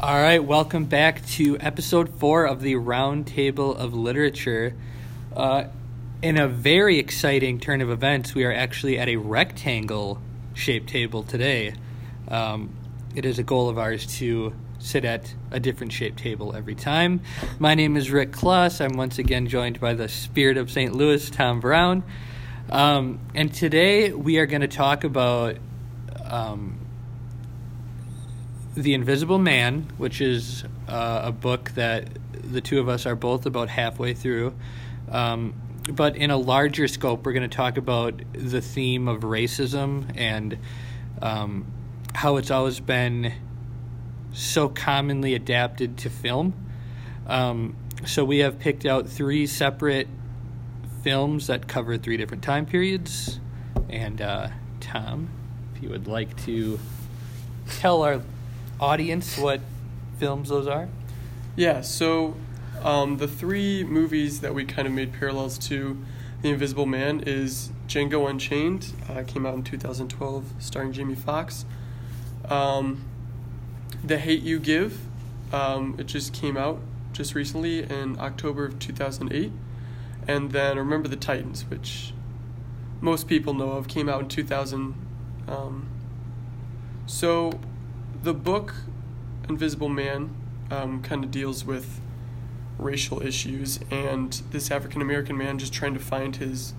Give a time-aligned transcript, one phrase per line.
[0.00, 4.74] All right, welcome back to episode four of the Round Table of Literature.
[5.34, 5.66] Uh,
[6.20, 10.20] in a very exciting turn of events, we are actually at a rectangle
[10.52, 11.74] shaped table today.
[12.26, 12.74] Um,
[13.14, 17.20] it is a goal of ours to sit at a different shaped table every time.
[17.60, 18.84] My name is Rick Kloss.
[18.84, 20.92] I'm once again joined by the spirit of St.
[20.92, 22.02] Louis, Tom Brown.
[22.68, 25.56] Um, and today we are going to talk about
[26.24, 26.80] um,
[28.74, 33.46] The Invisible Man, which is uh, a book that the two of us are both
[33.46, 34.54] about halfway through.
[35.08, 35.54] Um,
[35.88, 40.58] but in a larger scope, we're going to talk about the theme of racism and
[41.22, 41.66] um,
[42.14, 43.32] how it's always been
[44.32, 46.54] so commonly adapted to film.
[47.28, 50.08] Um, so we have picked out three separate
[51.02, 53.38] films that cover three different time periods.
[53.88, 54.48] And uh,
[54.80, 55.28] Tom,
[55.74, 56.80] if you would like to
[57.68, 58.20] tell our
[58.80, 59.60] audience what
[60.18, 60.88] films those are.
[61.56, 62.34] Yeah, so
[62.82, 65.96] um, the three movies that we kind of made parallels to
[66.42, 71.64] The Invisible Man is Django Unchained, uh, came out in 2012, starring Jamie Foxx.
[72.48, 73.04] Um,
[74.02, 75.00] the Hate You Give,
[75.52, 76.80] um, it just came out
[77.12, 79.52] just recently in October of 2008.
[80.26, 82.12] And then Remember the Titans, which
[83.00, 84.94] most people know of, came out in 2000.
[85.46, 85.88] Um,
[87.06, 87.60] so
[88.24, 88.74] the book
[89.48, 90.34] Invisible Man
[90.70, 92.00] um, kind of deals with
[92.78, 96.72] racial issues and this African American man just trying to find his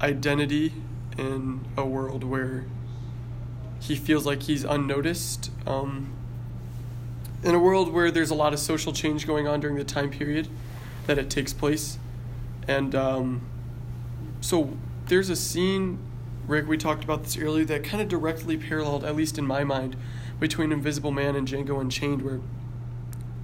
[0.00, 0.72] identity
[1.18, 2.64] in a world where
[3.78, 5.50] he feels like he's unnoticed.
[5.66, 6.14] Um,
[7.44, 10.10] in a world where there's a lot of social change going on during the time
[10.10, 10.48] period
[11.06, 11.98] that it takes place.
[12.66, 13.42] And um,
[14.40, 15.98] so there's a scene,
[16.46, 19.62] Rick, we talked about this earlier, that kind of directly paralleled, at least in my
[19.62, 19.94] mind,
[20.40, 22.40] between Invisible Man and Django Unchained, where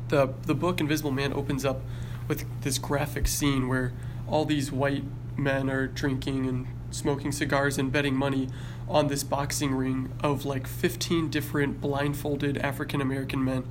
[0.08, 1.80] the, the book Invisible Man opens up
[2.28, 3.92] with this graphic scene where
[4.28, 5.04] all these white
[5.36, 8.48] men are drinking and smoking cigars and betting money
[8.88, 13.64] on this boxing ring of like 15 different blindfolded African American men.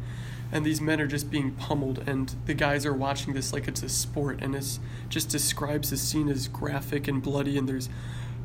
[0.52, 3.82] And these men are just being pummeled, and the guys are watching this like it's
[3.82, 4.78] a sport, and it
[5.10, 7.90] just describes the scene as graphic and bloody, and there's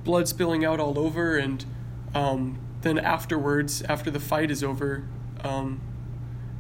[0.05, 1.37] blood spilling out all over.
[1.37, 1.67] And
[2.15, 5.05] um, then afterwards, after the fight is over,
[5.43, 5.81] um,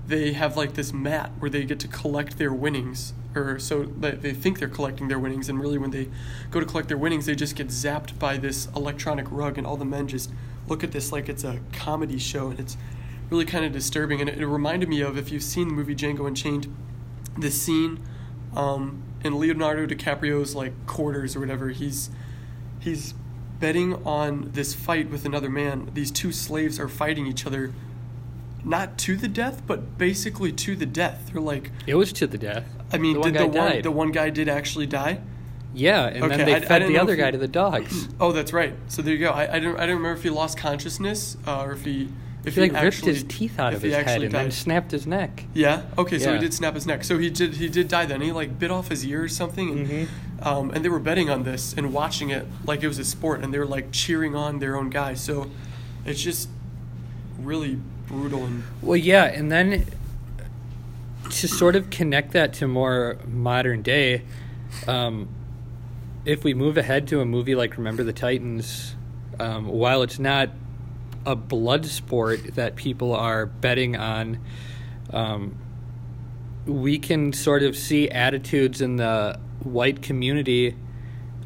[0.06, 4.32] they have like this mat where they get to collect their winnings or so they
[4.32, 6.08] think they're collecting their winnings, and really when they
[6.50, 9.76] go to collect their winnings, they just get zapped by this electronic rug, and all
[9.76, 10.30] the men just
[10.66, 12.76] look at this like it's a comedy show, and it's
[13.30, 14.20] really kind of disturbing.
[14.20, 16.74] And it, it reminded me of if you've seen the movie Django Unchained,
[17.36, 18.00] the scene
[18.56, 21.68] um, in Leonardo DiCaprio's like quarters or whatever.
[21.68, 22.10] He's
[22.80, 23.14] he's
[23.60, 25.90] betting on this fight with another man.
[25.94, 27.72] These two slaves are fighting each other
[28.64, 31.30] not to the death, but basically to the death.
[31.32, 32.66] They're like it was to the death.
[32.92, 33.82] I mean, the did the one died.
[33.82, 35.20] the one guy did actually die?
[35.74, 38.08] Yeah, and okay, then they I, fed I the other guy to the dogs.
[38.20, 38.74] Oh, that's right.
[38.88, 39.30] So there you go.
[39.30, 42.08] I, I don't I don't remember if he lost consciousness uh, or if he
[42.44, 44.44] if he, he like actually, ripped his teeth out of his head and died.
[44.44, 45.44] then snapped his neck.
[45.54, 45.82] Yeah.
[45.96, 46.18] Okay.
[46.18, 46.34] So yeah.
[46.36, 47.04] he did snap his neck.
[47.04, 47.54] So he did.
[47.54, 48.06] He did die.
[48.06, 50.14] Then he like bit off his ear or something, and mm-hmm.
[50.42, 53.42] Um, and they were betting on this and watching it like it was a sport,
[53.42, 55.14] and they were like cheering on their own guy.
[55.14, 55.50] So
[56.04, 56.48] it's just
[57.38, 59.86] really brutal and well, yeah, and then
[61.30, 64.22] to sort of connect that to more modern day,
[64.86, 65.28] um,
[66.24, 68.94] if we move ahead to a movie like Remember the Titans,
[69.38, 70.50] um, while it's not
[71.26, 74.38] a blood sport that people are betting on,
[75.12, 75.56] um,
[76.66, 80.76] we can sort of see attitudes in the white community.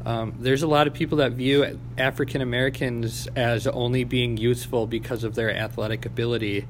[0.05, 5.23] Um, there's a lot of people that view African Americans as only being useful because
[5.23, 6.67] of their athletic ability.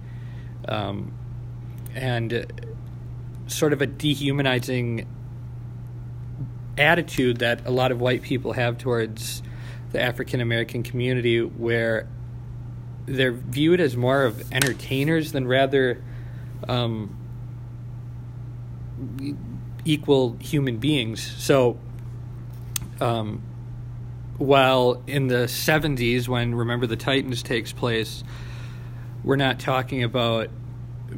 [0.68, 1.14] Um,
[1.96, 2.64] and
[3.48, 5.08] sort of a dehumanizing
[6.78, 9.44] attitude that a lot of white people have towards
[9.92, 12.08] the African American community, where
[13.06, 16.02] they're viewed as more of entertainers than rather
[16.68, 17.16] um,
[19.86, 21.22] equal human beings.
[21.38, 21.78] So,
[23.00, 23.42] um,
[24.38, 28.24] while in the 70s, when Remember the Titans takes place,
[29.24, 30.50] we're not talking about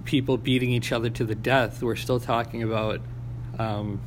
[0.03, 1.81] people beating each other to the death.
[1.81, 3.01] We're still talking about
[3.57, 4.01] um,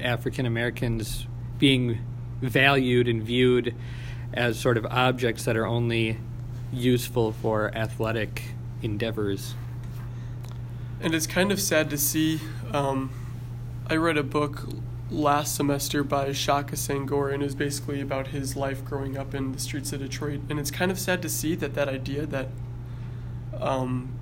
[0.00, 1.26] African Americans
[1.58, 1.98] being
[2.40, 3.74] valued and viewed
[4.32, 6.18] as sort of objects that are only
[6.72, 8.42] useful for athletic
[8.82, 9.54] endeavors.
[11.00, 12.40] And it's kind of sad to see.
[12.72, 13.10] Um,
[13.86, 14.64] I read a book
[15.10, 19.52] last semester by Shaka Senghor, and it was basically about his life growing up in
[19.52, 20.40] the streets of Detroit.
[20.50, 22.48] And it's kind of sad to see that that idea that
[23.60, 24.12] um,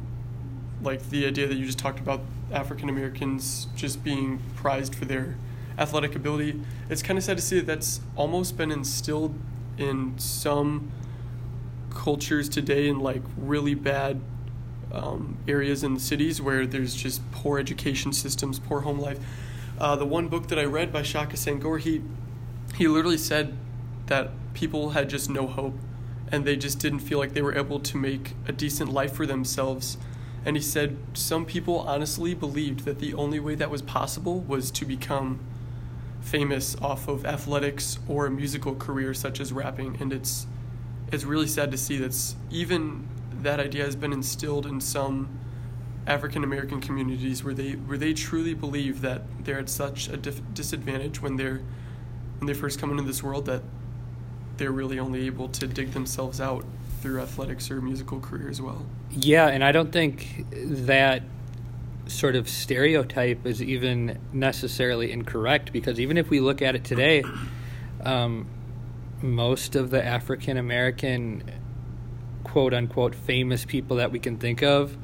[0.83, 2.21] like the idea that you just talked about
[2.53, 5.37] African Americans just being prized for their
[5.79, 6.61] athletic ability.
[6.91, 9.35] It's kind of sad to see that that's almost been instilled
[9.79, 10.93] in some
[11.91, 14.21] cultures today in like really bad
[14.93, 19.19] um, areas in the cities where there's just poor education systems, poor home life.
[19.79, 22.03] Uh, the one book that I read by Shaka Senghor, he
[22.77, 23.57] he literally said
[24.07, 25.75] that people had just no hope
[26.31, 29.27] and they just didn't feel like they were able to make a decent life for
[29.27, 29.97] themselves.
[30.45, 34.71] And he said some people honestly believed that the only way that was possible was
[34.73, 35.41] to become
[36.21, 40.49] famous off of athletics or a musical career such as rapping and it's
[41.13, 43.07] it's really sad to see that's even
[43.43, 45.29] that idea has been instilled in some
[46.07, 50.43] African American communities where they where they truly believe that they're at such a dif-
[50.55, 51.63] disadvantage when they're
[52.39, 53.63] when they first come into this world that
[54.57, 56.65] they're really only able to dig themselves out
[57.01, 58.87] through athletics or musical career as well.
[59.11, 61.23] Yeah, and I don't think that
[62.07, 67.25] sort of stereotype is even necessarily incorrect because even if we look at it today,
[68.03, 68.49] um,
[69.23, 71.43] most of the African American
[72.47, 74.97] quote unquote famous people that we can think of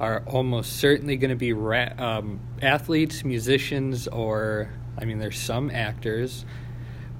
[0.00, 5.70] are almost certainly going to be ra- um, athletes, musicians, or I mean, there's some
[5.70, 6.46] actors,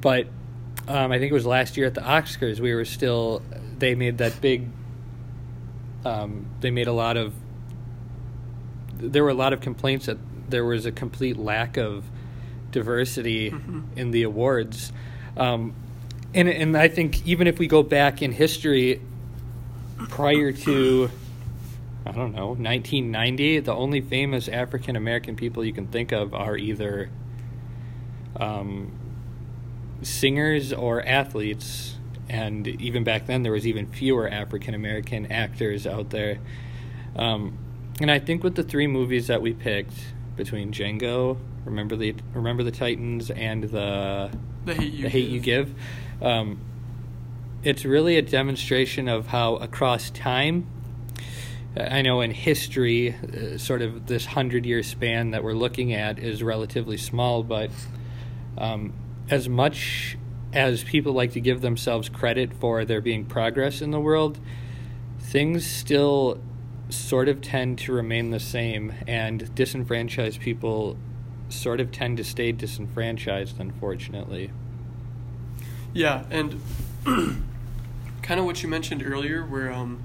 [0.01, 0.27] but
[0.89, 3.43] um, I think it was last year at the Oscars we were still
[3.79, 4.69] they made that big.
[6.05, 7.35] Um, they made a lot of.
[8.97, 10.17] There were a lot of complaints that
[10.49, 12.05] there was a complete lack of
[12.71, 13.83] diversity Mhm.
[13.97, 14.93] in the awards,
[15.37, 15.75] um,
[16.35, 19.01] and and I think even if we go back in history,
[20.09, 21.11] prior to
[22.07, 26.57] I don't know 1990, the only famous African American people you can think of are
[26.57, 27.11] either
[28.37, 28.93] um,
[30.01, 31.97] singers or athletes,
[32.29, 36.39] and even back then there was even fewer African American actors out there.
[37.15, 37.59] Um,
[38.01, 39.95] and I think with the three movies that we picked
[40.37, 44.31] between Django, Remember the Remember the Titans, and the
[44.65, 45.75] The hate you the hate you give,
[46.23, 46.59] um,
[47.69, 50.67] it's really a demonstration of how across time.
[51.77, 56.19] I know in history, uh, sort of this hundred year span that we're looking at
[56.19, 57.71] is relatively small, but
[58.57, 58.95] um,
[59.29, 60.17] as much
[60.55, 64.41] as people like to give themselves credit for there being progress in the world,
[65.21, 66.41] things still
[66.89, 70.97] sort of tend to remain the same, and disenfranchised people
[71.51, 74.51] sort of tend to stay disenfranchised, unfortunately.
[75.93, 76.59] Yeah, and
[78.29, 80.03] kind of what you mentioned earlier, where um,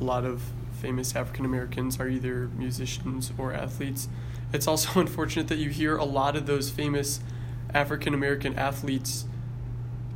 [0.00, 0.42] a lot of
[0.80, 4.08] famous African Americans are either musicians or athletes.
[4.52, 7.20] It's also unfortunate that you hear a lot of those famous
[7.72, 9.26] African American athletes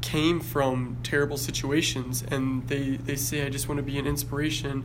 [0.01, 4.85] came from terrible situations and they, they say, I just want to be an inspiration.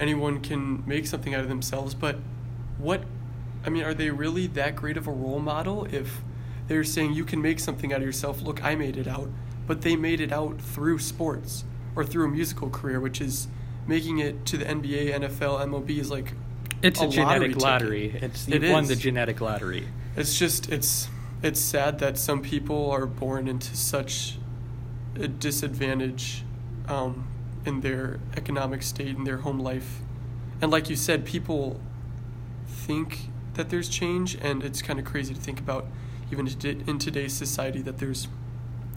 [0.00, 1.94] Anyone can make something out of themselves.
[1.94, 2.16] But
[2.76, 3.04] what,
[3.64, 6.22] I mean, are they really that great of a role model if
[6.66, 8.42] they're saying you can make something out of yourself?
[8.42, 9.28] Look, I made it out.
[9.68, 11.62] But they made it out through sports
[11.96, 13.48] or through a musical career, which is
[13.86, 16.32] making it to the NBA, NFL, MLB is like
[16.82, 18.18] It's a, a genetic lottery lottery.
[18.22, 18.88] It's It you won is.
[18.88, 19.86] the genetic lottery.
[20.16, 21.08] it's just it's
[21.42, 24.38] it's sad that some people are born into such
[25.16, 26.42] a disadvantage
[26.88, 27.26] um,
[27.66, 30.00] in their economic state in their home life
[30.60, 31.80] and like you said people
[32.66, 35.86] think that there's change and it's kind of crazy to think about
[36.32, 36.46] even
[36.86, 38.26] in today's society that there's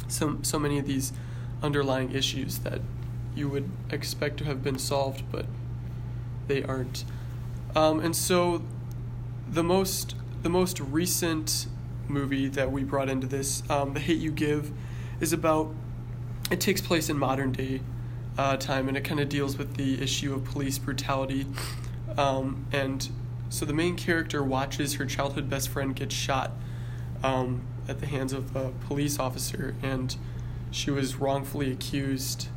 [0.07, 1.11] so so many of these
[1.61, 2.81] underlying issues that
[3.35, 5.45] you would expect to have been solved but
[6.47, 7.03] they aren't
[7.75, 8.63] um, and so
[9.49, 11.67] the most the most recent
[12.07, 14.71] movie that we brought into this, um, "The Hate You Give,"
[15.19, 15.73] is about.
[16.49, 17.81] It takes place in modern day
[18.37, 21.45] uh, time, and it kind of deals with the issue of police brutality.
[22.17, 23.07] Um, and
[23.49, 26.51] so the main character watches her childhood best friend get shot
[27.21, 30.15] um, at the hands of a police officer, and
[30.71, 32.49] she was wrongfully accused.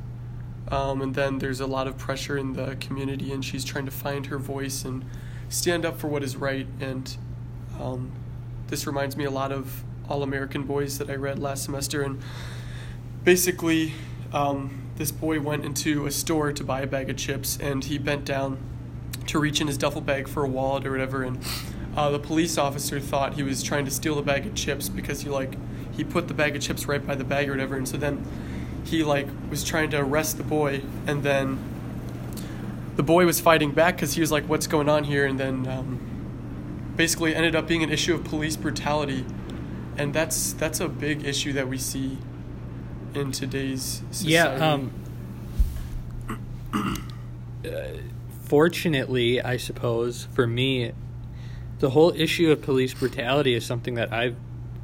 [0.68, 3.90] Um, and then there's a lot of pressure in the community, and she's trying to
[3.90, 5.04] find her voice and
[5.48, 6.66] stand up for what is right.
[6.80, 7.16] And
[7.80, 8.12] um,
[8.68, 12.02] this reminds me a lot of All American Boys that I read last semester.
[12.02, 12.20] And
[13.24, 13.94] basically,
[14.32, 17.98] um, this boy went into a store to buy a bag of chips, and he
[17.98, 18.58] bent down
[19.26, 21.22] to reach in his duffel bag for a wallet or whatever.
[21.22, 21.38] And
[21.96, 25.22] uh, the police officer thought he was trying to steal the bag of chips because
[25.22, 25.56] he like
[25.92, 27.76] he put the bag of chips right by the bag or whatever.
[27.76, 28.24] And so then
[28.84, 31.58] he like was trying to arrest the boy, and then
[32.96, 35.66] the boy was fighting back because he was like, "What's going on here?" And then
[35.66, 36.00] um,
[36.96, 39.24] basically ended up being an issue of police brutality,
[39.96, 42.18] and that's that's a big issue that we see
[43.14, 44.32] in today's society.
[44.32, 44.72] Yeah.
[44.72, 44.92] Um,
[47.64, 47.68] uh,
[48.44, 50.92] fortunately, I suppose, for me,
[51.80, 54.36] the whole issue of police brutality is something that I've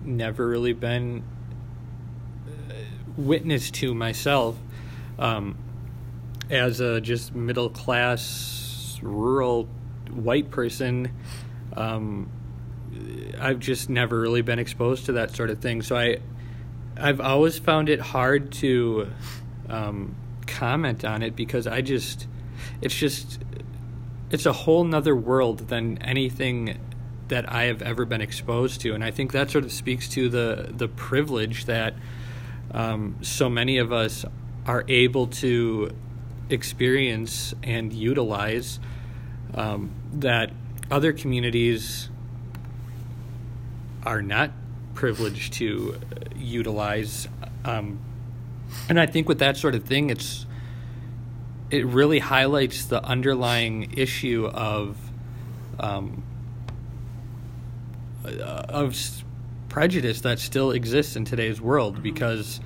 [0.03, 1.23] never really been
[2.49, 2.73] uh,
[3.17, 4.57] witness to myself
[5.19, 5.59] um,
[6.50, 9.69] as a just middle class rural
[10.11, 11.12] white person.
[11.76, 12.31] Um,
[13.38, 15.83] I've just never really been exposed to that sort of thing.
[15.83, 16.19] So I,
[16.97, 19.12] I've always found it hard to
[19.69, 22.26] um, comment on it because I just,
[22.81, 23.38] it's just,
[24.31, 26.79] it's a whole nother world than anything
[27.28, 30.28] that I have ever been exposed to, and I think that sort of speaks to
[30.28, 31.95] the the privilege that
[32.73, 34.25] um, so many of us
[34.66, 35.90] are able to
[36.50, 38.78] experience and utilize
[39.54, 40.50] um, that
[40.90, 42.09] other communities
[44.04, 44.52] are not
[44.95, 45.99] privileged to
[46.37, 47.28] utilize.
[47.64, 48.00] Um,
[48.88, 50.47] and I think with that sort of thing, it's
[51.71, 54.97] it really highlights the underlying issue of
[55.80, 56.23] um,
[58.26, 58.97] of
[59.68, 62.02] prejudice that still exists in today's world mm-hmm.
[62.02, 62.61] because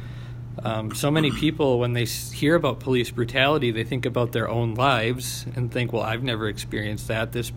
[0.62, 4.74] um, so many people, when they hear about police brutality, they think about their own
[4.74, 7.32] lives and think, well, I've never experienced that.
[7.32, 7.52] This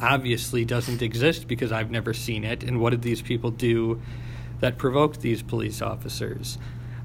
[0.00, 2.62] obviously doesn't exist because I've never seen it.
[2.62, 4.00] And what did these people do
[4.60, 6.58] that provoked these police officers?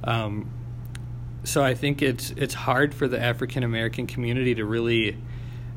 [0.03, 0.49] Um,
[1.43, 5.17] so I think it's it's hard for the African American community to really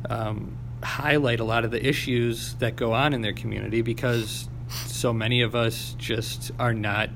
[0.09, 4.49] um, highlight a lot of the issues that go on in their community because
[4.87, 7.11] so many of us just are not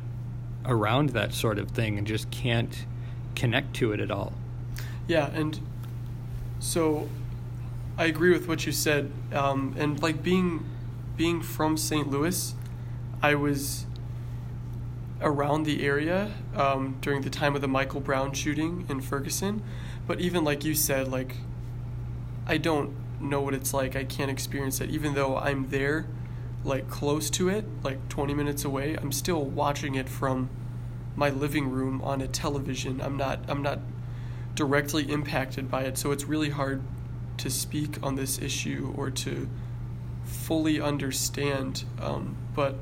[0.65, 2.87] around that sort of thing and just can't
[3.35, 4.33] connect to it at all.
[5.07, 5.59] Yeah, and
[6.61, 7.09] so
[7.99, 9.11] I agree with what you said.
[9.33, 10.65] Um, and like being
[11.17, 12.09] being from St.
[12.09, 12.55] Louis,
[13.23, 13.87] I was
[15.21, 19.63] around the area um, during the time of the Michael Brown shooting in Ferguson.
[20.07, 21.37] But even like you said, like
[22.47, 23.97] I don't know what it's like.
[23.97, 26.07] I can't experience it, even though I'm there
[26.65, 30.49] like close to it, like 20 minutes away, I'm still watching it from
[31.17, 33.01] my living room on a television.
[33.01, 33.81] I'm not I'm not
[34.55, 36.83] directly impacted by it, so it's really hard
[37.39, 39.49] to speak on this issue or to
[40.25, 41.85] fully understand.
[42.01, 42.77] Um, but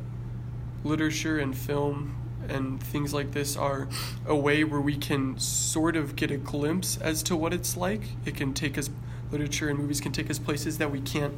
[0.84, 2.16] literature and film
[2.48, 3.88] and things like this are
[4.26, 8.02] a way where we can sort of get a glimpse as to what it's like.
[8.24, 8.90] It can take us
[9.30, 11.34] literature and movies can take us places that we can't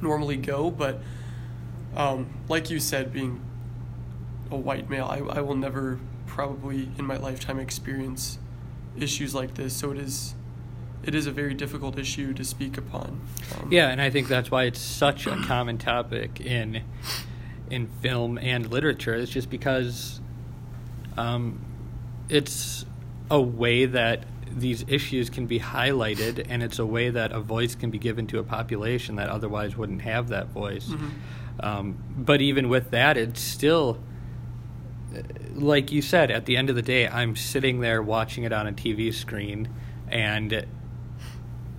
[0.00, 1.00] normally go, but
[1.96, 3.40] um, like you said, being
[4.50, 8.38] a white male, I, I will never probably in my lifetime experience
[8.96, 9.74] issues like this.
[9.74, 10.34] So it is
[11.02, 13.20] it is a very difficult issue to speak upon.
[13.56, 16.82] Um, yeah, and I think that's why it's such a common topic in
[17.70, 19.14] in film and literature.
[19.14, 20.20] It's just because
[21.16, 21.64] um,
[22.28, 22.84] it's
[23.30, 27.74] a way that these issues can be highlighted, and it's a way that a voice
[27.74, 30.86] can be given to a population that otherwise wouldn't have that voice.
[30.86, 31.08] Mm-hmm.
[31.60, 34.00] Um, but even with that, it's still,
[35.54, 38.66] like you said, at the end of the day, I'm sitting there watching it on
[38.66, 39.68] a TV screen,
[40.08, 40.66] and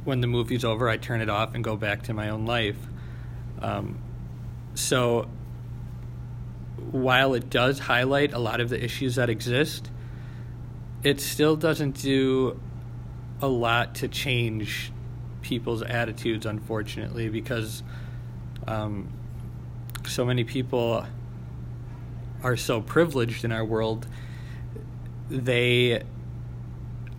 [0.03, 2.77] when the movie's over, I turn it off and go back to my own life.
[3.61, 3.99] Um,
[4.73, 5.27] so
[6.91, 9.89] while it does highlight a lot of the issues that exist,
[11.03, 12.59] it still doesn't do
[13.41, 14.91] a lot to change
[15.41, 17.83] people's attitudes, unfortunately, because
[18.67, 19.09] um,
[20.05, 21.05] so many people
[22.43, 24.07] are so privileged in our world,
[25.29, 26.03] they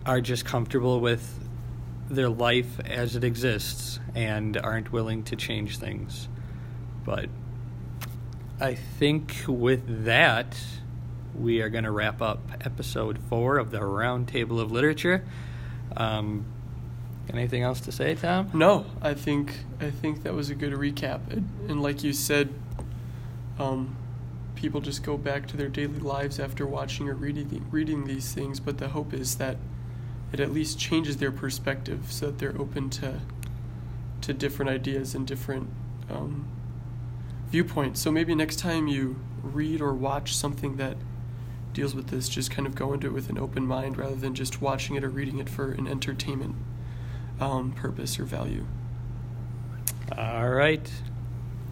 [0.05, 1.39] are just comfortable with
[2.09, 6.27] their life as it exists and aren't willing to change things.
[7.05, 7.29] But
[8.59, 10.55] I think with that,
[11.39, 15.23] we are going to wrap up episode four of the Roundtable of Literature.
[15.95, 16.45] Um,
[17.31, 18.49] anything else to say, Tom?
[18.53, 21.21] No, I think I think that was a good recap.
[21.31, 22.49] And like you said,
[23.59, 23.95] um,
[24.55, 28.59] people just go back to their daily lives after watching or reading reading these things.
[28.59, 29.57] But the hope is that
[30.31, 33.19] it at least changes their perspective, so that they're open to
[34.21, 35.69] to different ideas and different
[36.09, 36.47] um,
[37.49, 37.99] viewpoints.
[38.01, 40.95] So maybe next time you read or watch something that
[41.73, 44.33] deals with this, just kind of go into it with an open mind rather than
[44.33, 46.55] just watching it or reading it for an entertainment
[47.39, 48.65] um, purpose or value.
[50.17, 50.91] All right.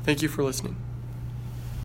[0.03, 0.77] Thank you for listening.